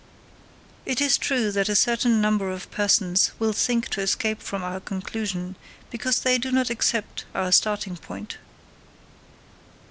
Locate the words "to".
3.89-4.01